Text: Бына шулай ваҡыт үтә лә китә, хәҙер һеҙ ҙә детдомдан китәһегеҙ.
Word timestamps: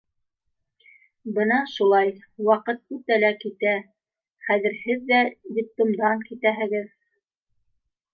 Бына 1.33 1.57
шулай 1.73 2.07
ваҡыт 2.47 2.81
үтә 2.97 3.17
лә 3.23 3.29
китә, 3.43 3.73
хәҙер 4.47 4.79
һеҙ 4.87 5.05
ҙә 5.13 5.19
детдомдан 5.59 6.25
китәһегеҙ. 6.31 6.89